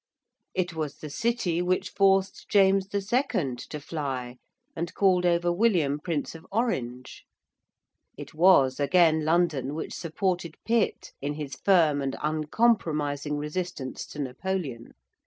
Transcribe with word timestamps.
It 0.55 0.73
was 0.73 0.95
the 0.95 1.11
City 1.11 1.61
which 1.61 1.91
forced 1.91 2.47
James 2.49 2.87
II. 2.91 3.55
to 3.69 3.79
fly 3.79 4.37
and 4.75 4.93
called 4.95 5.27
over 5.27 5.53
William 5.53 5.99
Prince 5.99 6.33
of 6.33 6.43
Orange. 6.51 7.23
It 8.17 8.33
was, 8.33 8.79
again, 8.79 9.23
London 9.25 9.75
which 9.75 9.93
supported 9.93 10.57
Pitt 10.65 11.11
in 11.21 11.35
his 11.35 11.53
firm 11.55 12.01
and 12.01 12.15
uncompromising 12.19 13.37
resistance 13.37 14.07
to 14.07 14.17
Napoleon. 14.17 14.95